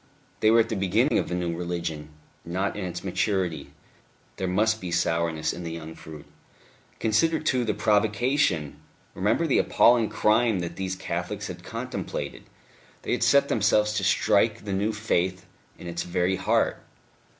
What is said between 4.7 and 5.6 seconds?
be sourness